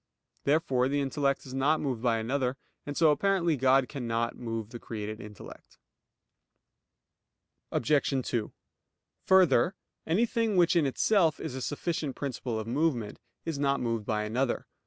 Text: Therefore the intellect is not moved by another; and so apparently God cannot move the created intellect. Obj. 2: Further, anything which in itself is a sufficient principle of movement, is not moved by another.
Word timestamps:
Therefore 0.45 0.87
the 0.89 0.99
intellect 0.99 1.45
is 1.45 1.53
not 1.53 1.79
moved 1.79 2.01
by 2.01 2.17
another; 2.17 2.57
and 2.87 2.97
so 2.97 3.11
apparently 3.11 3.55
God 3.55 3.87
cannot 3.87 4.35
move 4.35 4.71
the 4.71 4.79
created 4.79 5.21
intellect. 5.21 5.77
Obj. 7.71 8.11
2: 8.27 8.51
Further, 9.27 9.75
anything 10.07 10.57
which 10.57 10.75
in 10.75 10.87
itself 10.87 11.39
is 11.39 11.53
a 11.53 11.61
sufficient 11.61 12.15
principle 12.15 12.59
of 12.59 12.65
movement, 12.65 13.19
is 13.45 13.59
not 13.59 13.79
moved 13.79 14.07
by 14.07 14.23
another. 14.23 14.65